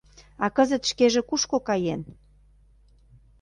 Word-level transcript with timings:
А 0.43 0.45
кызыт 0.55 0.83
шкеже 0.89 1.21
кушко 1.29 1.57
каен? 1.67 2.01